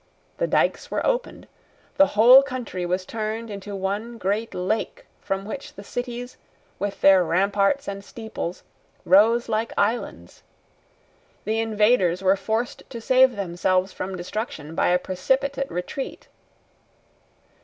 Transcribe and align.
The 0.39 0.47
dykes 0.47 0.89
were 0.89 1.05
opened. 1.05 1.47
The 1.97 2.07
whole 2.17 2.41
country 2.41 2.87
was 2.87 3.05
turned 3.05 3.51
into 3.51 3.75
one 3.75 4.17
great 4.17 4.55
lake 4.55 5.05
from 5.19 5.45
which 5.45 5.75
the 5.75 5.83
cities, 5.83 6.37
with 6.79 7.01
their 7.01 7.23
ramparts 7.23 7.87
and 7.87 8.03
steeples, 8.03 8.63
rose 9.05 9.47
like 9.47 9.71
islands. 9.77 10.41
The 11.45 11.59
invaders 11.59 12.23
were 12.23 12.35
forced 12.35 12.81
to 12.89 12.99
save 12.99 13.35
themselves 13.35 13.93
from 13.93 14.17
destruction 14.17 14.73
by 14.73 14.87
a 14.87 14.97
precipitate 14.97 15.69
retreat. 15.71 16.27